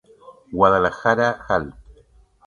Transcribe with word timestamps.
Guadalajara, 0.53 1.27
Jal. 1.47 1.69